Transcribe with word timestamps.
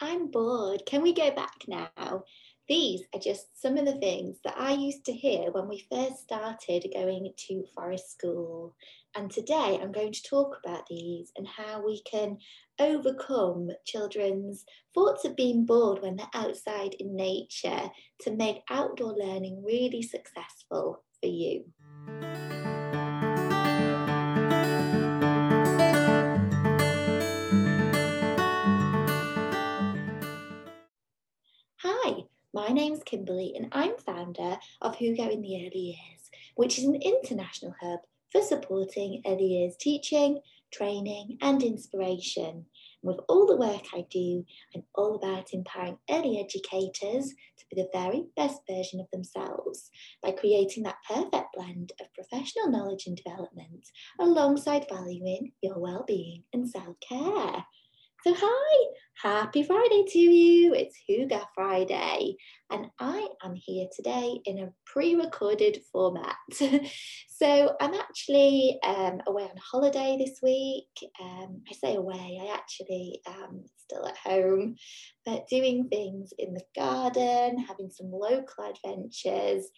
I'm 0.00 0.30
bored. 0.30 0.82
Can 0.86 1.00
we 1.00 1.14
go 1.14 1.30
back 1.30 1.64
now? 1.66 2.24
These 2.68 3.02
are 3.14 3.20
just 3.20 3.60
some 3.60 3.78
of 3.78 3.86
the 3.86 3.94
things 3.94 4.38
that 4.44 4.56
I 4.58 4.72
used 4.72 5.06
to 5.06 5.12
hear 5.12 5.50
when 5.52 5.68
we 5.68 5.86
first 5.90 6.24
started 6.24 6.84
going 6.92 7.32
to 7.34 7.64
forest 7.74 8.12
school. 8.12 8.74
And 9.14 9.30
today 9.30 9.78
I'm 9.80 9.92
going 9.92 10.12
to 10.12 10.22
talk 10.22 10.58
about 10.62 10.86
these 10.90 11.32
and 11.36 11.46
how 11.46 11.82
we 11.82 12.02
can 12.02 12.36
overcome 12.78 13.70
children's 13.86 14.64
thoughts 14.94 15.24
of 15.24 15.36
being 15.36 15.64
bored 15.64 16.02
when 16.02 16.16
they're 16.16 16.26
outside 16.34 16.94
in 16.94 17.16
nature 17.16 17.88
to 18.22 18.36
make 18.36 18.64
outdoor 18.68 19.14
learning 19.16 19.62
really 19.64 20.02
successful 20.02 21.04
for 21.22 21.28
you. 21.28 21.64
My 32.66 32.72
name's 32.72 33.04
Kimberly 33.04 33.52
and 33.54 33.68
I'm 33.70 33.96
founder 33.96 34.58
of 34.82 34.96
Hygge 34.96 35.20
in 35.20 35.40
the 35.40 35.66
Early 35.66 35.96
Years, 35.96 36.30
which 36.56 36.78
is 36.78 36.84
an 36.84 36.96
international 36.96 37.72
hub 37.80 38.00
for 38.32 38.42
supporting 38.42 39.22
early 39.24 39.44
years 39.44 39.76
teaching, 39.78 40.40
training 40.72 41.38
and 41.42 41.62
inspiration. 41.62 42.66
with 43.02 43.20
all 43.28 43.46
the 43.46 43.56
work 43.56 43.84
I 43.94 44.04
do, 44.10 44.44
I'm 44.74 44.82
all 44.96 45.14
about 45.14 45.52
empowering 45.52 45.98
early 46.10 46.40
educators 46.40 47.28
to 47.28 47.64
be 47.70 47.80
the 47.80 47.88
very 47.92 48.24
best 48.34 48.62
version 48.68 48.98
of 48.98 49.06
themselves 49.12 49.88
by 50.20 50.32
creating 50.32 50.82
that 50.82 50.96
perfect 51.08 51.54
blend 51.54 51.92
of 52.00 52.12
professional 52.14 52.68
knowledge 52.68 53.06
and 53.06 53.16
development 53.16 53.86
alongside 54.18 54.86
valuing 54.88 55.52
your 55.62 55.78
well-being 55.78 56.42
and 56.52 56.68
self-care. 56.68 57.64
So, 58.26 58.34
hi, 58.36 58.86
happy 59.22 59.62
Friday 59.62 60.04
to 60.08 60.18
you. 60.18 60.74
It's 60.74 60.98
Hygge 61.08 61.40
Friday, 61.54 62.34
and 62.72 62.86
I 62.98 63.28
am 63.44 63.54
here 63.54 63.86
today 63.94 64.40
in 64.44 64.58
a 64.58 64.72
pre 64.84 65.14
recorded 65.14 65.78
format. 65.92 66.34
so, 67.28 67.76
I'm 67.80 67.94
actually 67.94 68.80
um, 68.84 69.20
away 69.28 69.44
on 69.44 69.56
holiday 69.58 70.16
this 70.18 70.40
week. 70.42 70.88
Um, 71.22 71.62
I 71.70 71.74
say 71.74 71.94
away, 71.94 72.40
I 72.42 72.52
actually 72.52 73.20
am 73.28 73.64
still 73.76 74.04
at 74.08 74.16
home, 74.16 74.74
but 75.24 75.46
doing 75.46 75.88
things 75.88 76.32
in 76.36 76.52
the 76.52 76.64
garden, 76.74 77.58
having 77.60 77.90
some 77.92 78.10
local 78.10 78.74
adventures, 78.74 79.68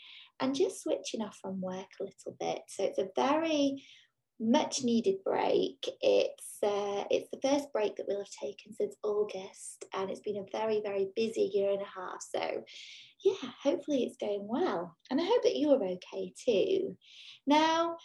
and 0.41 0.55
just 0.55 0.83
switching 0.83 1.21
off 1.21 1.37
from 1.43 1.61
work 1.61 1.89
a 2.01 2.05
little 2.05 2.35
bit. 2.41 2.63
So, 2.69 2.85
it's 2.85 2.99
a 2.99 3.11
very 3.15 3.83
much 4.41 4.85
needed 4.85 5.17
break. 5.25 5.85
It's 6.01 6.59
uh, 6.63 7.05
it's 7.11 7.29
the 7.31 7.41
first 7.43 7.73
break 7.73 7.97
that 7.97 8.07
we'll 8.09 8.19
have 8.19 8.31
taken 8.31 8.73
since 8.75 8.97
August, 9.03 9.85
and 9.95 10.11
it's 10.11 10.21
been 10.21 10.37
a 10.37 10.59
very 10.59 10.81
very 10.81 11.09
busy 11.17 11.51
year 11.53 11.71
and 11.71 11.83
a 11.83 11.85
half. 11.85 12.23
So, 12.35 12.65
yeah, 13.25 13.51
hopefully 13.63 14.05
it's 14.05 14.17
going 14.17 14.47
well, 14.47 14.97
and 15.11 15.21
I 15.21 15.25
hope 15.25 15.43
that 15.43 15.59
you're 15.59 15.83
okay 15.83 16.33
too. 16.45 16.97
Now, 17.47 17.97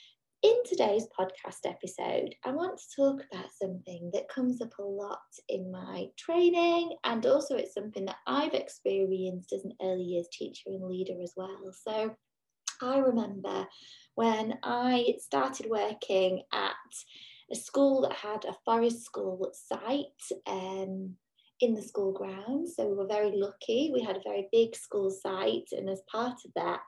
in 0.42 0.56
today's 0.66 1.08
podcast 1.18 1.66
episode, 1.66 2.36
I 2.44 2.52
want 2.52 2.78
to 2.78 2.96
talk 3.02 3.22
about 3.32 3.50
something 3.62 4.12
that 4.14 4.28
comes 4.28 4.62
up 4.62 4.78
a 4.80 4.84
lot 4.84 5.20
in 5.50 5.72
my 5.72 6.08
training, 6.18 6.96
and 7.04 7.26
also 7.26 7.56
it's 7.56 7.74
something 7.74 8.06
that 8.06 8.18
I've 8.28 8.54
experienced 8.54 9.54
as 9.54 9.64
an 9.64 9.74
early 9.82 10.04
years 10.04 10.28
teacher 10.32 10.70
and 10.70 10.84
leader 10.84 11.22
as 11.22 11.34
well. 11.36 11.72
So, 11.88 12.16
I 12.82 12.98
remember 12.98 13.66
when 14.16 14.60
I 14.64 15.16
started 15.20 15.68
working 15.70 16.44
at 16.54 16.72
a 17.52 17.56
school 17.56 18.02
that 18.02 18.14
had 18.14 18.46
a 18.46 18.56
forest 18.66 19.04
school 19.04 19.52
site 19.54 20.08
um, 20.48 21.16
in 21.60 21.74
the 21.74 21.82
school 21.82 22.12
grounds. 22.12 22.76
So 22.76 22.88
we 22.88 22.96
were 22.96 23.08
very 23.08 23.32
lucky. 23.36 23.92
We 23.94 24.02
had 24.04 24.18
a 24.18 24.24
very 24.26 24.50
big 24.52 24.76
school 24.76 25.10
site, 25.10 25.70
and 25.72 25.90
as 25.90 26.02
part 26.12 26.40
of 26.46 26.52
that, 26.56 26.82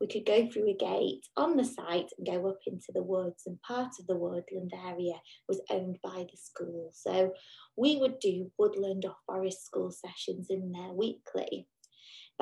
we 0.00 0.06
could 0.06 0.24
go 0.24 0.48
through 0.48 0.70
a 0.70 0.76
gate 0.76 1.26
on 1.36 1.56
the 1.56 1.64
site 1.64 2.10
and 2.16 2.26
go 2.26 2.48
up 2.48 2.60
into 2.66 2.92
the 2.94 3.02
woods. 3.02 3.44
And 3.46 3.60
part 3.62 3.92
of 3.98 4.06
the 4.06 4.16
woodland 4.16 4.72
area 4.86 5.14
was 5.48 5.60
owned 5.70 5.98
by 6.02 6.26
the 6.30 6.36
school. 6.36 6.90
So 6.92 7.32
we 7.76 7.96
would 7.96 8.18
do 8.20 8.50
woodland 8.58 9.04
or 9.04 9.16
forest 9.26 9.64
school 9.64 9.90
sessions 9.90 10.48
in 10.50 10.72
there 10.72 10.92
weekly. 10.92 11.66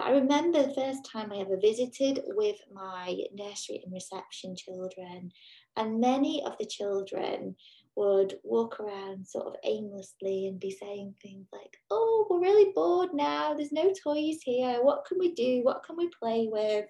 But 0.00 0.06
I 0.06 0.12
remember 0.12 0.62
the 0.62 0.72
first 0.72 1.04
time 1.04 1.30
I 1.30 1.40
ever 1.40 1.58
visited 1.60 2.20
with 2.28 2.56
my 2.72 3.18
nursery 3.34 3.82
and 3.84 3.92
reception 3.92 4.56
children, 4.56 5.30
and 5.76 6.00
many 6.00 6.42
of 6.42 6.56
the 6.58 6.64
children 6.64 7.54
would 7.96 8.38
walk 8.42 8.80
around 8.80 9.26
sort 9.26 9.48
of 9.48 9.56
aimlessly 9.62 10.46
and 10.46 10.58
be 10.58 10.70
saying 10.70 11.16
things 11.20 11.48
like, 11.52 11.76
Oh, 11.90 12.26
we're 12.30 12.40
really 12.40 12.72
bored 12.74 13.10
now. 13.12 13.52
There's 13.52 13.72
no 13.72 13.92
toys 13.92 14.38
here. 14.42 14.78
What 14.80 15.04
can 15.04 15.18
we 15.18 15.34
do? 15.34 15.60
What 15.64 15.82
can 15.84 15.98
we 15.98 16.08
play 16.18 16.48
with? 16.50 16.86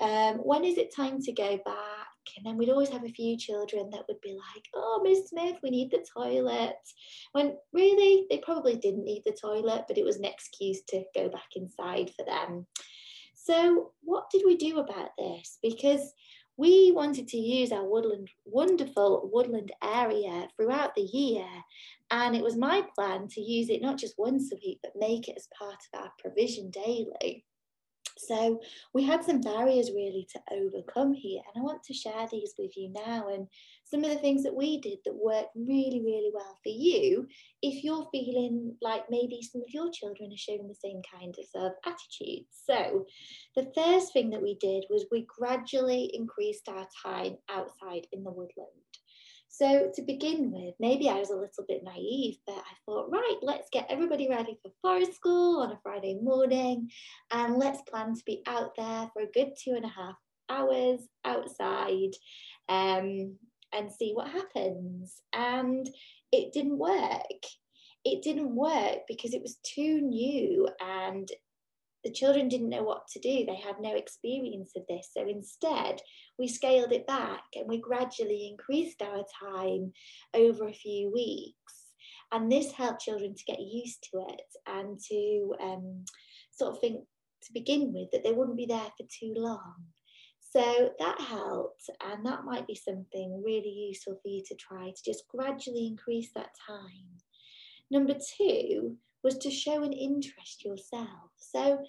Um, 0.00 0.36
when 0.36 0.64
is 0.64 0.78
it 0.78 0.96
time 0.96 1.20
to 1.20 1.32
go 1.32 1.58
back? 1.66 2.09
And 2.36 2.44
then 2.44 2.56
we'd 2.56 2.70
always 2.70 2.88
have 2.90 3.04
a 3.04 3.08
few 3.08 3.36
children 3.36 3.90
that 3.90 4.04
would 4.08 4.20
be 4.20 4.32
like, 4.32 4.64
oh, 4.74 5.00
Miss 5.02 5.28
Smith, 5.28 5.56
we 5.62 5.70
need 5.70 5.90
the 5.90 6.04
toilet. 6.14 6.76
When 7.32 7.56
really, 7.72 8.26
they 8.30 8.38
probably 8.38 8.76
didn't 8.76 9.04
need 9.04 9.22
the 9.24 9.36
toilet, 9.40 9.84
but 9.88 9.98
it 9.98 10.04
was 10.04 10.16
an 10.16 10.24
excuse 10.24 10.82
to 10.88 11.04
go 11.14 11.28
back 11.28 11.48
inside 11.56 12.10
for 12.16 12.24
them. 12.24 12.66
So, 13.34 13.92
what 14.02 14.30
did 14.30 14.42
we 14.44 14.56
do 14.56 14.78
about 14.78 15.10
this? 15.18 15.58
Because 15.62 16.12
we 16.60 16.92
wanted 16.94 17.26
to 17.28 17.38
use 17.38 17.72
our 17.72 17.88
woodland, 17.88 18.28
wonderful 18.44 19.30
woodland 19.32 19.72
area 19.82 20.46
throughout 20.56 20.94
the 20.94 21.00
year. 21.00 21.46
And 22.10 22.36
it 22.36 22.42
was 22.42 22.56
my 22.56 22.86
plan 22.94 23.28
to 23.28 23.40
use 23.40 23.70
it 23.70 23.80
not 23.80 23.96
just 23.96 24.18
once 24.18 24.52
a 24.52 24.56
week, 24.56 24.80
but 24.82 24.92
make 24.94 25.28
it 25.28 25.36
as 25.38 25.48
part 25.58 25.78
of 25.94 26.00
our 26.02 26.12
provision 26.18 26.70
daily. 26.70 27.46
So 28.26 28.60
we 28.94 29.04
had 29.04 29.24
some 29.24 29.40
barriers 29.40 29.90
really 29.90 30.26
to 30.32 30.40
overcome 30.52 31.12
here, 31.12 31.40
and 31.46 31.60
I 31.60 31.64
want 31.64 31.82
to 31.84 31.94
share 31.94 32.26
these 32.30 32.54
with 32.58 32.76
you 32.76 32.92
now 32.92 33.28
and 33.28 33.46
some 33.84 34.04
of 34.04 34.10
the 34.10 34.18
things 34.18 34.42
that 34.44 34.54
we 34.54 34.80
did 34.80 34.98
that 35.04 35.14
worked 35.14 35.50
really, 35.56 36.00
really 36.04 36.30
well 36.32 36.56
for 36.62 36.70
you 36.70 37.26
if 37.62 37.82
you're 37.82 38.08
feeling 38.12 38.76
like 38.80 39.04
maybe 39.10 39.40
some 39.42 39.62
of 39.62 39.74
your 39.74 39.90
children 39.90 40.32
are 40.32 40.36
showing 40.36 40.68
the 40.68 40.74
same 40.74 41.02
kind 41.18 41.34
of 41.54 41.72
attitude. 41.84 42.44
So 42.50 43.06
the 43.56 43.70
first 43.74 44.12
thing 44.12 44.30
that 44.30 44.42
we 44.42 44.54
did 44.60 44.84
was 44.90 45.06
we 45.10 45.26
gradually 45.26 46.10
increased 46.14 46.68
our 46.68 46.86
time 47.02 47.36
outside 47.50 48.06
in 48.12 48.22
the 48.22 48.30
woodland. 48.30 48.70
So 49.52 49.90
to 49.92 50.02
begin 50.02 50.52
with, 50.52 50.74
maybe 50.78 51.08
I 51.08 51.18
was 51.18 51.30
a 51.30 51.34
little 51.34 51.64
bit 51.66 51.82
naive, 51.82 52.36
but 52.46 52.56
I 52.56 52.74
thought, 52.86 53.10
right, 53.10 53.36
let's 53.42 53.68
get 53.72 53.86
everybody 53.90 54.28
ready 54.28 54.56
for 54.62 54.70
forest 54.80 55.14
school 55.14 55.60
on 55.60 55.72
a 55.72 55.80
Friday 55.82 56.18
morning 56.22 56.88
and 57.32 57.56
let's 57.56 57.82
plan 57.82 58.14
to 58.14 58.22
be 58.24 58.42
out 58.46 58.70
there 58.76 59.10
for 59.12 59.22
a 59.22 59.30
good 59.34 59.50
two 59.62 59.72
and 59.72 59.84
a 59.84 59.88
half 59.88 60.14
hours 60.48 61.00
outside 61.24 62.12
um, 62.68 63.36
and 63.74 63.92
see 63.92 64.12
what 64.14 64.28
happens. 64.28 65.20
And 65.32 65.90
it 66.30 66.52
didn't 66.52 66.78
work. 66.78 67.42
It 68.04 68.22
didn't 68.22 68.54
work 68.54 69.00
because 69.08 69.34
it 69.34 69.42
was 69.42 69.58
too 69.64 70.00
new 70.00 70.68
and 70.80 71.28
the 72.04 72.12
children 72.12 72.48
didn't 72.48 72.70
know 72.70 72.82
what 72.82 73.06
to 73.08 73.18
do. 73.18 73.44
They 73.44 73.60
had 73.62 73.76
no 73.80 73.94
experience 73.94 74.72
of 74.76 74.84
this. 74.88 75.10
So 75.16 75.26
instead, 75.28 76.00
we 76.38 76.48
scaled 76.48 76.92
it 76.92 77.06
back 77.06 77.44
and 77.54 77.68
we 77.68 77.80
gradually 77.80 78.48
increased 78.50 79.02
our 79.02 79.24
time 79.42 79.92
over 80.34 80.68
a 80.68 80.72
few 80.72 81.12
weeks. 81.12 81.54
And 82.32 82.50
this 82.50 82.72
helped 82.72 83.02
children 83.02 83.34
to 83.34 83.44
get 83.44 83.60
used 83.60 84.08
to 84.12 84.24
it 84.28 84.42
and 84.66 84.98
to 85.10 85.54
um, 85.60 86.04
sort 86.52 86.74
of 86.74 86.80
think 86.80 87.04
to 87.42 87.52
begin 87.52 87.92
with 87.92 88.10
that 88.12 88.22
they 88.22 88.32
wouldn't 88.32 88.56
be 88.56 88.66
there 88.66 88.78
for 88.96 89.06
too 89.08 89.34
long. 89.36 89.74
So 90.40 90.90
that 90.98 91.20
helped, 91.20 91.88
and 92.04 92.26
that 92.26 92.44
might 92.44 92.66
be 92.66 92.74
something 92.74 93.42
really 93.44 93.70
useful 93.88 94.14
for 94.14 94.28
you 94.28 94.42
to 94.48 94.54
try 94.56 94.90
to 94.90 95.02
just 95.04 95.28
gradually 95.28 95.86
increase 95.86 96.30
that 96.34 96.50
time. 96.66 97.06
Number 97.90 98.14
two, 98.36 98.96
was 99.22 99.38
to 99.38 99.50
show 99.50 99.82
an 99.82 99.92
interest 99.92 100.64
yourself. 100.64 101.30
So 101.36 101.82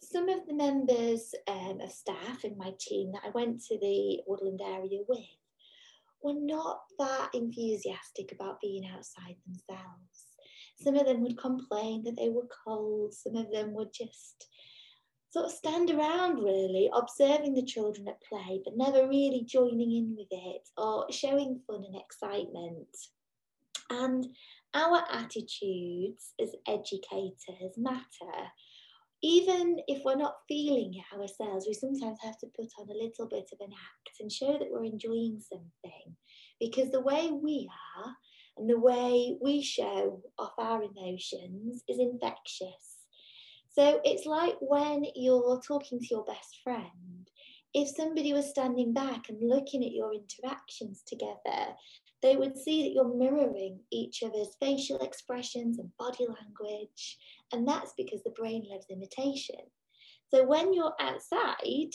some 0.00 0.28
of 0.28 0.46
the 0.46 0.54
members 0.54 1.34
um, 1.48 1.80
of 1.80 1.90
staff 1.90 2.44
in 2.44 2.56
my 2.56 2.72
team 2.78 3.12
that 3.12 3.22
I 3.24 3.30
went 3.30 3.62
to 3.64 3.78
the 3.78 4.20
woodland 4.26 4.60
area 4.64 5.00
with 5.08 5.18
were 6.22 6.34
not 6.34 6.80
that 6.98 7.30
enthusiastic 7.34 8.32
about 8.32 8.60
being 8.60 8.86
outside 8.86 9.36
themselves. 9.46 10.26
Some 10.78 10.96
of 10.96 11.06
them 11.06 11.22
would 11.22 11.38
complain 11.38 12.04
that 12.04 12.16
they 12.16 12.28
were 12.28 12.48
cold, 12.64 13.14
some 13.14 13.36
of 13.36 13.50
them 13.50 13.72
would 13.74 13.92
just 13.92 14.48
sort 15.30 15.46
of 15.46 15.52
stand 15.52 15.90
around 15.90 16.42
really, 16.42 16.88
observing 16.94 17.54
the 17.54 17.64
children 17.64 18.08
at 18.08 18.22
play, 18.22 18.60
but 18.64 18.76
never 18.76 19.08
really 19.08 19.44
joining 19.46 19.92
in 19.92 20.16
with 20.16 20.28
it 20.30 20.68
or 20.76 21.06
showing 21.10 21.60
fun 21.66 21.84
and 21.84 21.96
excitement. 21.96 22.88
And 23.90 24.26
our 24.76 25.02
attitudes 25.10 26.34
as 26.40 26.52
educators 26.68 27.74
matter. 27.78 28.38
Even 29.22 29.78
if 29.88 30.04
we're 30.04 30.14
not 30.14 30.36
feeling 30.46 30.92
it 30.94 31.18
ourselves, 31.18 31.66
we 31.66 31.74
sometimes 31.74 32.18
have 32.22 32.38
to 32.38 32.46
put 32.56 32.68
on 32.78 32.88
a 32.90 33.02
little 33.04 33.26
bit 33.28 33.48
of 33.52 33.58
an 33.60 33.72
act 33.72 34.20
and 34.20 34.30
show 34.30 34.52
that 34.58 34.68
we're 34.70 34.84
enjoying 34.84 35.40
something. 35.40 36.14
Because 36.60 36.90
the 36.90 37.00
way 37.00 37.30
we 37.32 37.68
are, 37.98 38.14
And 38.56 38.70
the 38.70 38.80
way 38.80 39.36
we 39.42 39.62
show 39.62 40.22
off 40.38 40.52
our 40.58 40.82
emotions 40.82 41.82
is 41.88 41.98
infectious. 41.98 43.04
So 43.68 44.00
it's 44.04 44.24
like 44.24 44.56
when 44.60 45.04
you're 45.14 45.60
talking 45.60 45.98
to 46.00 46.06
your 46.10 46.24
best 46.24 46.60
friend. 46.64 47.30
If 47.74 47.88
somebody 47.88 48.32
was 48.32 48.48
standing 48.48 48.94
back 48.94 49.28
and 49.28 49.38
looking 49.46 49.84
at 49.84 49.92
your 49.92 50.12
interactions 50.14 51.02
together, 51.06 51.76
they 52.22 52.36
would 52.36 52.56
see 52.56 52.82
that 52.82 52.92
you're 52.92 53.14
mirroring 53.14 53.80
each 53.90 54.22
other's 54.22 54.56
facial 54.60 54.98
expressions 54.98 55.78
and 55.78 55.96
body 55.98 56.26
language. 56.26 57.18
And 57.52 57.66
that's 57.66 57.92
because 57.96 58.22
the 58.22 58.30
brain 58.30 58.64
loves 58.68 58.86
imitation. 58.90 59.60
So 60.32 60.44
when 60.44 60.72
you're 60.72 60.94
outside, 60.98 61.90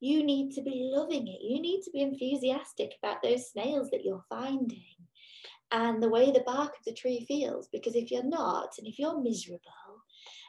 you 0.00 0.24
need 0.24 0.52
to 0.52 0.62
be 0.62 0.90
loving 0.92 1.28
it. 1.28 1.40
You 1.42 1.60
need 1.60 1.82
to 1.82 1.90
be 1.90 2.02
enthusiastic 2.02 2.92
about 3.02 3.22
those 3.22 3.50
snails 3.50 3.90
that 3.90 4.04
you're 4.04 4.24
finding 4.28 4.82
and 5.72 6.02
the 6.02 6.08
way 6.08 6.30
the 6.30 6.44
bark 6.46 6.70
of 6.70 6.84
the 6.84 6.94
tree 6.94 7.24
feels. 7.26 7.68
Because 7.72 7.94
if 7.94 8.10
you're 8.10 8.24
not, 8.24 8.70
and 8.78 8.86
if 8.86 8.98
you're 8.98 9.20
miserable, 9.20 9.60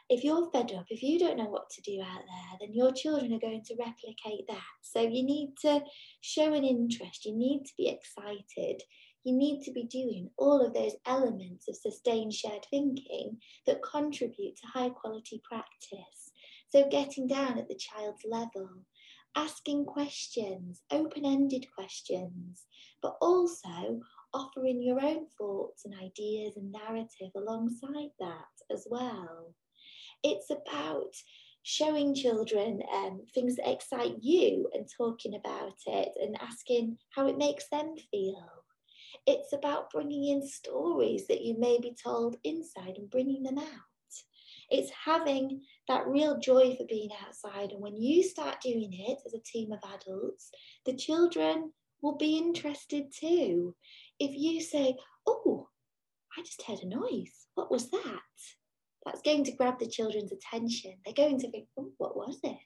if 0.08 0.24
you're 0.24 0.50
fed 0.50 0.72
up, 0.72 0.86
if 0.88 1.02
you 1.02 1.18
don't 1.18 1.36
know 1.36 1.50
what 1.50 1.68
to 1.70 1.82
do 1.82 2.00
out 2.00 2.22
there, 2.26 2.58
then 2.60 2.74
your 2.74 2.92
children 2.92 3.32
are 3.32 3.38
going 3.38 3.62
to 3.66 3.76
replicate 3.78 4.46
that. 4.48 4.62
So 4.82 5.00
you 5.00 5.22
need 5.22 5.50
to 5.62 5.82
show 6.22 6.54
an 6.54 6.64
interest, 6.64 7.26
you 7.26 7.36
need 7.36 7.64
to 7.66 7.72
be 7.76 7.88
excited, 7.88 8.82
you 9.28 9.36
need 9.36 9.62
to 9.62 9.72
be 9.72 9.84
doing 9.84 10.30
all 10.38 10.64
of 10.64 10.72
those 10.72 10.96
elements 11.06 11.68
of 11.68 11.76
sustained 11.76 12.32
shared 12.32 12.66
thinking 12.70 13.36
that 13.66 13.82
contribute 13.82 14.56
to 14.56 14.66
high 14.66 14.88
quality 14.88 15.40
practice. 15.44 16.32
So 16.70 16.88
getting 16.88 17.26
down 17.26 17.58
at 17.58 17.68
the 17.68 17.76
child's 17.76 18.24
level, 18.24 18.70
asking 19.36 19.84
questions, 19.84 20.82
open 20.90 21.26
ended 21.26 21.66
questions, 21.74 22.66
but 23.02 23.16
also 23.20 24.00
offering 24.32 24.82
your 24.82 25.00
own 25.00 25.26
thoughts 25.36 25.84
and 25.84 25.94
ideas 26.02 26.56
and 26.56 26.72
narrative 26.72 27.30
alongside 27.36 28.10
that 28.18 28.72
as 28.72 28.86
well. 28.90 29.54
It's 30.22 30.50
about 30.50 31.12
showing 31.62 32.14
children 32.14 32.80
um, 32.94 33.20
things 33.34 33.56
that 33.56 33.70
excite 33.70 34.16
you 34.22 34.70
and 34.72 34.88
talking 34.96 35.34
about 35.34 35.74
it 35.86 36.12
and 36.20 36.36
asking 36.40 36.96
how 37.14 37.26
it 37.26 37.36
makes 37.36 37.68
them 37.68 37.94
feel. 38.10 38.57
It's 39.26 39.52
about 39.52 39.90
bringing 39.90 40.26
in 40.26 40.46
stories 40.46 41.26
that 41.28 41.42
you 41.42 41.58
may 41.58 41.78
be 41.80 41.94
told 42.02 42.36
inside 42.44 42.96
and 42.96 43.10
bringing 43.10 43.42
them 43.42 43.58
out. 43.58 43.66
It's 44.70 44.90
having 45.04 45.62
that 45.88 46.06
real 46.06 46.38
joy 46.38 46.76
for 46.76 46.84
being 46.84 47.10
outside. 47.26 47.72
And 47.72 47.80
when 47.80 47.96
you 47.96 48.22
start 48.22 48.60
doing 48.60 48.90
it 48.92 49.18
as 49.24 49.34
a 49.34 49.40
team 49.40 49.72
of 49.72 49.78
adults, 49.82 50.50
the 50.84 50.94
children 50.94 51.72
will 52.02 52.16
be 52.16 52.36
interested 52.36 53.06
too. 53.12 53.74
If 54.18 54.36
you 54.36 54.60
say, 54.60 54.96
Oh, 55.26 55.68
I 56.36 56.42
just 56.42 56.62
heard 56.62 56.80
a 56.82 56.86
noise, 56.86 57.46
what 57.54 57.70
was 57.70 57.90
that? 57.90 58.20
That's 59.04 59.22
going 59.22 59.44
to 59.44 59.52
grab 59.52 59.78
the 59.78 59.88
children's 59.88 60.32
attention. 60.32 60.94
They're 61.04 61.14
going 61.14 61.38
to 61.40 61.50
think, 61.50 61.68
Oh, 61.78 61.90
what 61.96 62.16
was 62.16 62.38
it? 62.42 62.56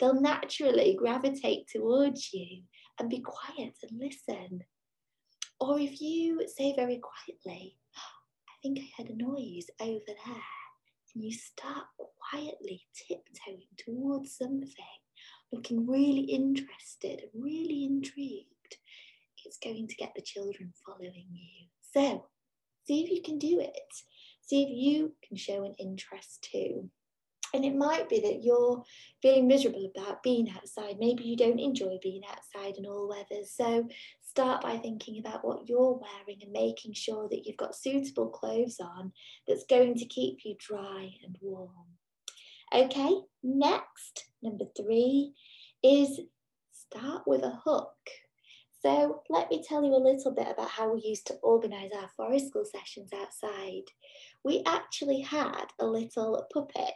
They'll 0.00 0.20
naturally 0.20 0.96
gravitate 0.98 1.66
towards 1.68 2.32
you 2.32 2.62
and 2.98 3.10
be 3.10 3.20
quiet 3.20 3.74
and 3.82 4.00
listen. 4.00 4.60
Or 5.60 5.78
if 5.78 6.00
you 6.00 6.46
say 6.46 6.74
very 6.76 6.98
quietly, 6.98 7.76
oh, 7.96 8.48
I 8.48 8.54
think 8.62 8.78
I 8.78 8.88
heard 8.96 9.10
a 9.10 9.16
noise 9.16 9.66
over 9.80 10.00
there 10.06 10.42
and 11.14 11.24
you 11.24 11.32
start 11.32 11.86
quietly 12.30 12.82
tiptoeing 12.94 13.66
towards 13.76 14.36
something, 14.36 15.00
looking 15.52 15.86
really 15.86 16.20
interested, 16.20 17.22
really 17.34 17.84
intrigued, 17.84 18.76
it's 19.44 19.58
going 19.58 19.88
to 19.88 19.96
get 19.96 20.12
the 20.14 20.22
children 20.22 20.72
following 20.86 21.26
you. 21.32 21.66
So, 21.92 22.26
see 22.86 23.02
if 23.02 23.10
you 23.10 23.22
can 23.22 23.38
do 23.38 23.60
it. 23.60 23.94
See 24.42 24.62
if 24.62 24.68
you 24.70 25.14
can 25.26 25.36
show 25.36 25.64
an 25.64 25.74
interest 25.78 26.46
too. 26.52 26.90
And 27.54 27.64
it 27.64 27.74
might 27.74 28.10
be 28.10 28.20
that 28.20 28.44
you're 28.44 28.82
feeling 29.22 29.48
miserable 29.48 29.90
about 29.96 30.22
being 30.22 30.50
outside. 30.50 30.96
Maybe 30.98 31.24
you 31.24 31.36
don't 31.36 31.58
enjoy 31.58 31.98
being 32.02 32.22
outside 32.28 32.76
in 32.76 32.84
all 32.84 33.08
weathers. 33.08 33.50
So 33.50 33.88
start 34.28 34.62
by 34.62 34.76
thinking 34.76 35.18
about 35.18 35.44
what 35.44 35.68
you're 35.68 35.98
wearing 35.98 36.42
and 36.42 36.52
making 36.52 36.92
sure 36.92 37.28
that 37.30 37.46
you've 37.46 37.56
got 37.56 37.74
suitable 37.74 38.28
clothes 38.28 38.78
on 38.80 39.12
that's 39.46 39.64
going 39.64 39.94
to 39.94 40.04
keep 40.04 40.38
you 40.44 40.54
dry 40.58 41.10
and 41.24 41.36
warm. 41.40 41.70
Okay, 42.74 43.20
next, 43.42 44.26
number 44.42 44.66
three 44.76 45.32
is 45.82 46.20
start 46.72 47.22
with 47.26 47.42
a 47.42 47.58
hook. 47.64 47.96
So 48.80 49.22
let 49.28 49.50
me 49.50 49.64
tell 49.66 49.82
you 49.82 49.92
a 49.92 49.98
little 49.98 50.32
bit 50.32 50.46
about 50.48 50.70
how 50.70 50.94
we 50.94 51.02
used 51.02 51.26
to 51.26 51.34
organise 51.42 51.90
our 51.96 52.08
forest 52.16 52.48
school 52.48 52.64
sessions 52.64 53.10
outside. 53.12 53.82
We 54.44 54.62
actually 54.66 55.20
had 55.20 55.64
a 55.80 55.86
little 55.86 56.46
puppet 56.52 56.94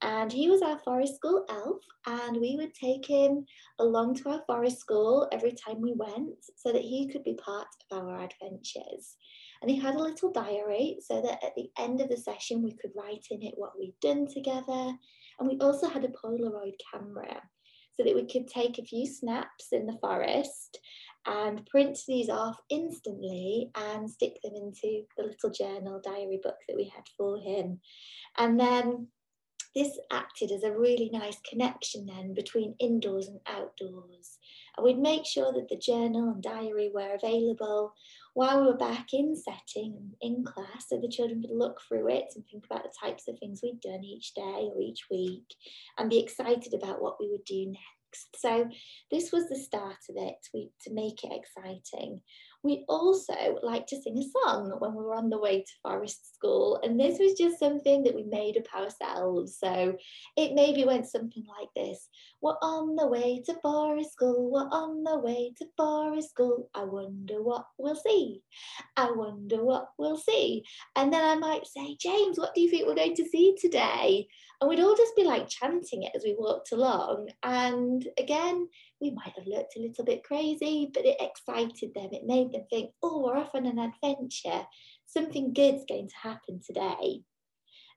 and 0.00 0.32
he 0.32 0.48
was 0.48 0.62
our 0.62 0.78
forest 0.78 1.16
school 1.16 1.44
elf 1.50 1.82
and 2.06 2.36
we 2.36 2.54
would 2.56 2.72
take 2.72 3.04
him 3.04 3.46
along 3.80 4.14
to 4.16 4.28
our 4.28 4.42
forest 4.46 4.78
school 4.78 5.28
every 5.32 5.52
time 5.52 5.80
we 5.80 5.92
went 5.92 6.36
so 6.54 6.70
that 6.70 6.82
he 6.82 7.08
could 7.08 7.24
be 7.24 7.34
part 7.34 7.66
of 7.90 8.06
our 8.06 8.22
adventures. 8.22 9.16
And 9.60 9.68
he 9.68 9.76
had 9.76 9.96
a 9.96 10.02
little 10.02 10.30
diary 10.30 10.98
so 11.00 11.20
that 11.20 11.42
at 11.44 11.56
the 11.56 11.68
end 11.80 12.00
of 12.00 12.10
the 12.10 12.16
session 12.16 12.62
we 12.62 12.76
could 12.80 12.92
write 12.96 13.26
in 13.32 13.42
it 13.42 13.54
what 13.56 13.76
we'd 13.76 13.98
done 14.00 14.28
together. 14.32 14.92
And 15.40 15.48
we 15.48 15.58
also 15.60 15.88
had 15.88 16.04
a 16.04 16.08
Polaroid 16.08 16.74
camera 16.92 17.42
so 17.98 18.04
that 18.04 18.14
we 18.14 18.26
could 18.26 18.46
take 18.46 18.78
a 18.78 18.84
few 18.84 19.06
snaps 19.06 19.68
in 19.72 19.86
the 19.86 19.98
forest 20.00 20.78
and 21.26 21.66
print 21.66 21.98
these 22.06 22.28
off 22.28 22.58
instantly 22.70 23.70
and 23.74 24.08
stick 24.08 24.38
them 24.42 24.54
into 24.54 25.02
the 25.16 25.24
little 25.24 25.50
journal 25.50 26.00
diary 26.02 26.40
book 26.42 26.56
that 26.68 26.76
we 26.76 26.84
had 26.84 27.04
for 27.16 27.38
him. 27.38 27.80
And 28.36 28.58
then 28.58 29.08
this 29.74 29.98
acted 30.10 30.50
as 30.50 30.62
a 30.62 30.76
really 30.76 31.10
nice 31.12 31.38
connection 31.48 32.06
then 32.06 32.34
between 32.34 32.74
indoors 32.80 33.28
and 33.28 33.40
outdoors. 33.46 34.38
And 34.76 34.84
we'd 34.84 34.98
make 34.98 35.26
sure 35.26 35.52
that 35.52 35.68
the 35.68 35.76
journal 35.76 36.30
and 36.30 36.42
diary 36.42 36.90
were 36.92 37.14
available 37.14 37.92
while 38.34 38.60
we 38.60 38.68
were 38.68 38.76
back 38.76 39.08
in 39.12 39.34
setting 39.36 39.96
and 39.96 40.14
in 40.20 40.44
class 40.44 40.86
so 40.88 40.98
the 41.00 41.08
children 41.08 41.42
could 41.42 41.50
look 41.50 41.80
through 41.86 42.08
it 42.08 42.26
and 42.34 42.44
think 42.46 42.64
about 42.66 42.84
the 42.84 42.90
types 43.00 43.28
of 43.28 43.38
things 43.38 43.60
we'd 43.62 43.80
done 43.80 44.04
each 44.04 44.34
day 44.34 44.70
or 44.72 44.80
each 44.80 45.06
week 45.10 45.54
and 45.98 46.10
be 46.10 46.20
excited 46.20 46.72
about 46.74 47.02
what 47.02 47.16
we 47.18 47.28
would 47.28 47.44
do 47.44 47.66
next. 47.66 48.36
So 48.36 48.68
this 49.10 49.32
was 49.32 49.48
the 49.48 49.56
start 49.56 49.98
of 50.08 50.16
it 50.16 50.36
we, 50.54 50.70
to 50.82 50.94
make 50.94 51.24
it 51.24 51.32
exciting. 51.32 52.20
We 52.64 52.84
also 52.88 53.58
like 53.62 53.86
to 53.88 54.00
sing 54.00 54.18
a 54.18 54.40
song 54.40 54.74
when 54.78 54.94
we 54.94 55.04
were 55.04 55.14
on 55.14 55.30
the 55.30 55.38
way 55.38 55.60
to 55.60 55.72
forest 55.82 56.34
school, 56.34 56.80
and 56.82 56.98
this 56.98 57.18
was 57.18 57.38
just 57.38 57.58
something 57.58 58.02
that 58.02 58.14
we 58.14 58.24
made 58.24 58.56
up 58.56 58.74
ourselves. 58.74 59.56
So 59.58 59.96
it 60.36 60.54
maybe 60.54 60.84
went 60.84 61.06
something 61.06 61.44
like 61.46 61.68
this 61.76 62.08
We're 62.40 62.56
on 62.62 62.96
the 62.96 63.06
way 63.06 63.42
to 63.46 63.54
forest 63.62 64.12
school, 64.12 64.50
we're 64.50 64.68
on 64.76 65.04
the 65.04 65.18
way 65.18 65.52
to 65.58 65.66
forest 65.76 66.30
school. 66.30 66.68
I 66.74 66.84
wonder 66.84 67.42
what 67.42 67.66
we'll 67.78 67.96
see. 67.96 68.42
I 68.96 69.10
wonder 69.12 69.64
what 69.64 69.90
we'll 69.98 70.16
see. 70.16 70.64
And 70.96 71.12
then 71.12 71.24
I 71.24 71.36
might 71.36 71.66
say, 71.66 71.96
James, 72.00 72.38
what 72.38 72.54
do 72.54 72.60
you 72.60 72.70
think 72.70 72.86
we're 72.86 72.94
going 72.94 73.14
to 73.16 73.28
see 73.28 73.54
today? 73.60 74.26
And 74.60 74.68
we'd 74.68 74.80
all 74.80 74.96
just 74.96 75.14
be 75.14 75.22
like 75.22 75.48
chanting 75.48 76.02
it 76.02 76.12
as 76.16 76.24
we 76.24 76.34
walked 76.36 76.72
along. 76.72 77.28
And 77.44 78.06
again, 78.18 78.68
we 79.00 79.10
might 79.10 79.32
have 79.36 79.46
looked 79.46 79.76
a 79.76 79.80
little 79.80 80.04
bit 80.04 80.24
crazy, 80.24 80.90
but 80.92 81.04
it 81.04 81.16
excited 81.20 81.94
them. 81.94 82.10
It 82.12 82.26
made 82.26 82.52
them 82.52 82.64
think, 82.70 82.90
oh, 83.02 83.22
we're 83.22 83.36
off 83.36 83.54
on 83.54 83.66
an 83.66 83.78
adventure. 83.78 84.66
Something 85.06 85.52
good's 85.52 85.84
going 85.88 86.08
to 86.08 86.28
happen 86.28 86.60
today. 86.64 87.22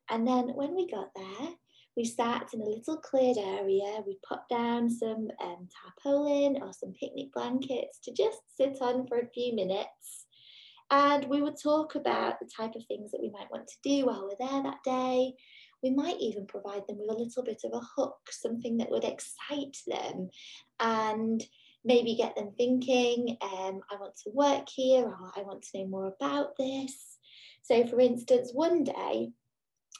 And 0.09 0.27
then 0.27 0.49
when 0.49 0.75
we 0.75 0.89
got 0.89 1.09
there, 1.15 1.49
we 1.97 2.05
sat 2.05 2.53
in 2.53 2.61
a 2.61 2.65
little 2.65 2.97
cleared 2.97 3.37
area. 3.37 4.01
We 4.05 4.17
put 4.27 4.39
down 4.49 4.89
some 4.89 5.27
um, 5.43 5.67
tarpaulin 6.03 6.61
or 6.61 6.71
some 6.73 6.93
picnic 6.93 7.33
blankets 7.33 7.99
to 8.03 8.13
just 8.13 8.39
sit 8.55 8.77
on 8.81 9.07
for 9.07 9.19
a 9.19 9.29
few 9.33 9.53
minutes. 9.55 10.25
And 10.89 11.25
we 11.25 11.41
would 11.41 11.55
talk 11.61 11.95
about 11.95 12.39
the 12.39 12.49
type 12.55 12.75
of 12.75 12.85
things 12.85 13.11
that 13.11 13.21
we 13.21 13.29
might 13.29 13.49
want 13.49 13.67
to 13.67 13.75
do 13.83 14.05
while 14.05 14.23
we're 14.27 14.47
there 14.47 14.63
that 14.63 14.83
day 14.83 15.33
we 15.83 15.89
might 15.91 16.19
even 16.19 16.45
provide 16.45 16.87
them 16.87 16.97
with 16.99 17.09
a 17.09 17.19
little 17.21 17.43
bit 17.43 17.61
of 17.63 17.73
a 17.73 17.85
hook, 17.95 18.19
something 18.29 18.77
that 18.77 18.89
would 18.89 19.03
excite 19.03 19.77
them 19.87 20.29
and 20.79 21.43
maybe 21.83 22.15
get 22.15 22.35
them 22.35 22.51
thinking, 22.55 23.37
um, 23.41 23.81
I 23.91 23.95
want 23.99 24.15
to 24.23 24.31
work 24.31 24.69
here 24.69 25.05
or 25.05 25.31
I 25.35 25.41
want 25.41 25.63
to 25.63 25.79
know 25.79 25.87
more 25.87 26.07
about 26.07 26.55
this. 26.57 27.17
So, 27.63 27.85
for 27.87 27.99
instance, 27.99 28.51
one 28.53 28.83
day 28.83 29.31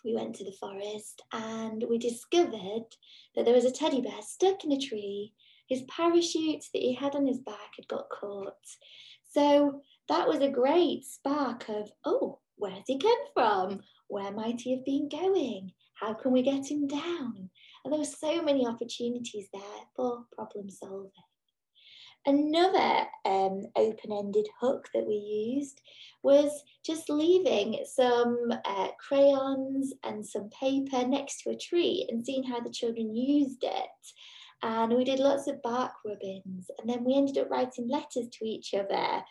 we 0.04 0.16
went 0.16 0.36
to 0.36 0.44
the 0.44 0.56
forest 0.60 1.22
and 1.32 1.84
we 1.90 1.98
discovered 1.98 2.86
that 3.36 3.46
there 3.46 3.54
was 3.54 3.66
a 3.66 3.72
teddy 3.72 4.02
bear 4.02 4.22
stuck 4.22 4.64
in 4.64 4.72
a 4.72 4.80
tree. 4.80 5.34
His 5.68 5.84
parachute 5.84 6.66
that 6.74 6.82
he 6.82 6.94
had 6.94 7.16
on 7.16 7.26
his 7.26 7.40
back 7.40 7.76
had 7.78 7.88
got 7.88 8.10
caught. 8.10 8.54
So 9.32 9.82
that 10.10 10.28
was 10.28 10.42
a 10.42 10.50
great 10.50 11.06
spark 11.06 11.70
of, 11.70 11.92
oh, 12.04 12.40
where's 12.62 12.84
he 12.86 12.98
come 13.00 13.12
from? 13.34 13.82
Where 14.08 14.32
might 14.32 14.62
he 14.62 14.76
have 14.76 14.86
been 14.86 15.10
going? 15.10 15.72
How 15.96 16.14
can 16.14 16.32
we 16.32 16.44
get 16.44 16.70
him 16.70 16.88
down? 16.88 17.50
And 17.84 17.92
there 17.92 18.00
were 18.00 18.06
so 18.06 18.42
many 18.42 18.68
opportunities 18.68 19.48
there 19.52 19.82
for 19.96 20.26
problem 20.36 20.70
solving. 20.70 21.12
Another 22.28 23.08
um, 23.26 23.64
open-ended 23.76 24.48
hook 24.60 24.88
that 24.94 25.08
we 25.08 25.16
used 25.16 25.82
was 26.22 26.64
just 26.86 27.10
leaving 27.10 27.84
some 27.84 28.52
uh, 28.64 28.90
crayons 29.00 29.92
and 30.04 30.24
some 30.24 30.50
paper 30.50 31.08
next 31.08 31.42
to 31.42 31.50
a 31.50 31.58
tree 31.58 32.06
and 32.10 32.24
seeing 32.24 32.44
how 32.44 32.60
the 32.60 32.70
children 32.70 33.16
used 33.16 33.64
it. 33.64 33.90
And 34.62 34.94
we 34.94 35.04
did 35.04 35.18
lots 35.18 35.48
of 35.48 35.64
bark 35.64 35.94
rubbings 36.06 36.70
and 36.78 36.88
then 36.88 37.04
we 37.04 37.16
ended 37.16 37.40
up 37.40 37.50
writing 37.50 37.90
letters 37.90 38.28
to 38.32 38.46
each 38.46 38.76
other 38.76 39.24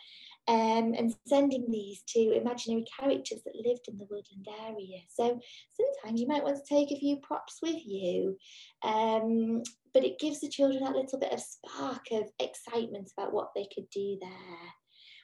um, 0.47 0.93
and 0.97 1.13
sending 1.27 1.69
these 1.69 2.01
to 2.09 2.33
imaginary 2.33 2.85
characters 2.99 3.41
that 3.45 3.55
lived 3.55 3.87
in 3.87 3.97
the 3.97 4.07
woodland 4.09 4.47
area. 4.67 4.99
So 5.09 5.39
sometimes 5.73 6.19
you 6.19 6.27
might 6.27 6.43
want 6.43 6.57
to 6.57 6.75
take 6.75 6.91
a 6.91 6.99
few 6.99 7.17
props 7.17 7.59
with 7.61 7.85
you, 7.85 8.37
um, 8.83 9.63
but 9.93 10.03
it 10.03 10.19
gives 10.19 10.39
the 10.39 10.49
children 10.49 10.83
that 10.83 10.95
little 10.95 11.19
bit 11.19 11.33
of 11.33 11.39
spark 11.39 12.07
of 12.11 12.29
excitement 12.39 13.11
about 13.17 13.33
what 13.33 13.51
they 13.55 13.67
could 13.73 13.89
do 13.89 14.17
there 14.21 14.73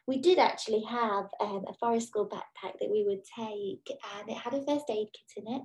we 0.07 0.17
did 0.17 0.39
actually 0.39 0.83
have 0.83 1.25
um, 1.41 1.65
a 1.67 1.73
forest 1.79 2.07
school 2.07 2.27
backpack 2.27 2.73
that 2.79 2.89
we 2.89 3.03
would 3.05 3.23
take 3.23 3.97
and 4.17 4.29
it 4.29 4.37
had 4.37 4.53
a 4.53 4.65
first 4.65 4.85
aid 4.89 5.07
kit 5.13 5.43
in 5.45 5.53
it 5.53 5.61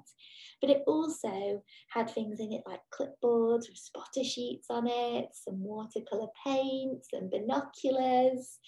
but 0.61 0.71
it 0.71 0.83
also 0.87 1.63
had 1.89 2.11
things 2.11 2.41
in 2.41 2.53
it 2.53 2.63
like 2.67 2.81
clipboards 2.93 3.69
with 3.69 3.77
spotter 3.77 4.25
sheets 4.25 4.67
on 4.69 4.87
it 4.87 5.27
some 5.33 5.63
watercolor 5.63 6.29
paints, 6.45 7.09
some 7.13 7.31
binoculars 7.31 8.59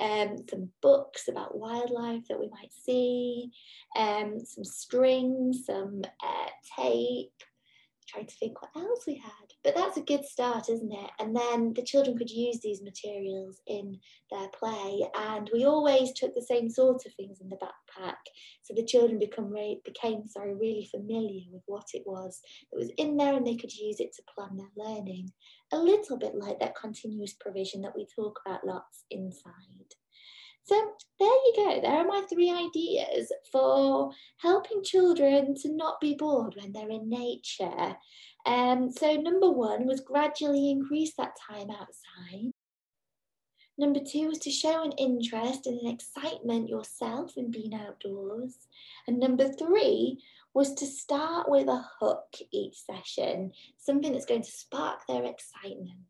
um, 0.00 0.36
some 0.48 0.68
books 0.82 1.28
about 1.28 1.56
wildlife 1.56 2.26
that 2.28 2.40
we 2.40 2.48
might 2.48 2.72
see 2.72 3.50
um, 3.96 4.38
some 4.44 4.64
string 4.64 5.52
some 5.52 6.02
uh, 6.22 6.50
tape 6.76 7.32
trying 8.10 8.26
to 8.26 8.34
think 8.36 8.60
what 8.60 8.70
else 8.76 9.04
we 9.06 9.16
had. 9.16 9.32
But 9.62 9.74
that's 9.76 9.96
a 9.96 10.02
good 10.02 10.24
start, 10.24 10.68
isn't 10.68 10.92
it? 10.92 11.10
And 11.18 11.34
then 11.36 11.72
the 11.74 11.82
children 11.82 12.16
could 12.16 12.30
use 12.30 12.60
these 12.60 12.82
materials 12.82 13.60
in 13.66 13.98
their 14.30 14.48
play. 14.48 15.02
And 15.16 15.50
we 15.52 15.64
always 15.64 16.12
took 16.12 16.34
the 16.34 16.42
same 16.42 16.68
sort 16.68 17.04
of 17.06 17.14
things 17.14 17.40
in 17.40 17.48
the 17.48 17.56
backpack. 17.56 18.16
So 18.62 18.74
the 18.74 18.84
children 18.84 19.18
become 19.18 19.54
became 19.84 20.26
sorry, 20.26 20.54
really 20.54 20.88
familiar 20.90 21.42
with 21.52 21.62
what 21.66 21.86
it 21.92 22.02
was 22.06 22.40
that 22.70 22.78
was 22.78 22.90
in 22.96 23.16
there 23.16 23.34
and 23.34 23.46
they 23.46 23.56
could 23.56 23.72
use 23.72 24.00
it 24.00 24.12
to 24.14 24.22
plan 24.34 24.56
their 24.56 24.84
learning. 24.84 25.30
A 25.72 25.78
little 25.78 26.18
bit 26.18 26.34
like 26.34 26.58
that 26.60 26.76
continuous 26.76 27.34
provision 27.34 27.82
that 27.82 27.96
we 27.96 28.06
talk 28.14 28.40
about 28.44 28.66
lots 28.66 29.04
inside. 29.10 29.94
So 30.64 30.76
there 31.18 31.28
you 31.56 31.64
go. 31.64 31.80
There 31.80 31.90
are 31.90 32.06
my 32.06 32.22
three 32.28 32.50
ideas 32.50 33.32
for 33.50 34.12
helping 34.38 34.82
children 34.82 35.54
to 35.62 35.72
not 35.74 36.00
be 36.00 36.14
bored 36.14 36.54
when 36.56 36.72
they're 36.72 36.90
in 36.90 37.08
nature. 37.08 37.96
Um, 38.46 38.90
so 38.90 39.14
number 39.14 39.50
one 39.50 39.86
was 39.86 40.00
gradually 40.00 40.70
increase 40.70 41.14
that 41.16 41.36
time 41.48 41.70
outside. 41.70 42.52
Number 43.78 44.00
two 44.00 44.28
was 44.28 44.38
to 44.40 44.50
show 44.50 44.82
an 44.82 44.92
interest 44.92 45.66
and 45.66 45.80
an 45.80 45.86
excitement 45.86 46.68
yourself 46.68 47.38
in 47.38 47.50
being 47.50 47.74
outdoors. 47.74 48.54
And 49.06 49.18
number 49.18 49.48
three 49.48 50.22
was 50.52 50.74
to 50.74 50.86
start 50.86 51.48
with 51.48 51.68
a 51.68 51.84
hook 51.98 52.34
each 52.52 52.76
session, 52.78 53.52
something 53.78 54.12
that's 54.12 54.26
going 54.26 54.42
to 54.42 54.50
spark 54.50 55.06
their 55.06 55.24
excitement. 55.24 56.00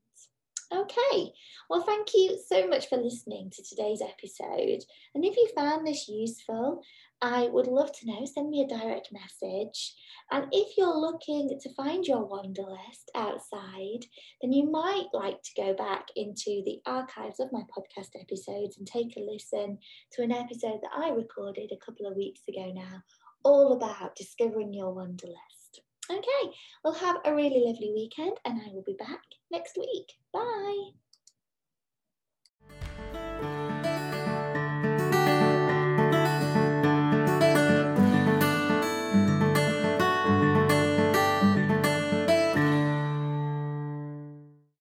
Okay, 0.72 1.32
well, 1.68 1.82
thank 1.82 2.14
you 2.14 2.38
so 2.46 2.68
much 2.68 2.88
for 2.88 2.96
listening 2.96 3.50
to 3.50 3.62
today's 3.64 4.00
episode. 4.00 4.84
And 5.16 5.24
if 5.24 5.36
you 5.36 5.48
found 5.52 5.84
this 5.84 6.08
useful, 6.08 6.84
I 7.20 7.48
would 7.48 7.66
love 7.66 7.90
to 7.98 8.06
know. 8.06 8.24
Send 8.24 8.50
me 8.50 8.62
a 8.62 8.68
direct 8.68 9.10
message. 9.12 9.94
And 10.30 10.46
if 10.52 10.78
you're 10.78 10.96
looking 10.96 11.58
to 11.60 11.74
find 11.74 12.06
your 12.06 12.24
Wanderlist 12.24 13.10
outside, 13.16 14.06
then 14.40 14.52
you 14.52 14.70
might 14.70 15.08
like 15.12 15.42
to 15.42 15.50
go 15.60 15.74
back 15.74 16.06
into 16.14 16.62
the 16.64 16.80
archives 16.86 17.40
of 17.40 17.50
my 17.50 17.62
podcast 17.76 18.10
episodes 18.20 18.78
and 18.78 18.86
take 18.86 19.16
a 19.16 19.20
listen 19.20 19.78
to 20.12 20.22
an 20.22 20.30
episode 20.30 20.78
that 20.82 20.92
I 20.96 21.08
recorded 21.08 21.72
a 21.72 21.84
couple 21.84 22.06
of 22.06 22.16
weeks 22.16 22.42
ago 22.48 22.70
now, 22.72 23.02
all 23.42 23.72
about 23.72 24.14
discovering 24.14 24.72
your 24.72 24.94
Wanderlist. 24.94 25.80
Okay, 26.10 26.56
well, 26.82 26.94
have 26.94 27.18
a 27.24 27.34
really 27.34 27.62
lovely 27.64 27.92
weekend, 27.94 28.36
and 28.44 28.60
I 28.60 28.72
will 28.72 28.82
be 28.82 28.96
back 28.98 29.22
next 29.50 29.76
week. 29.78 30.14
Bye. 30.32 30.90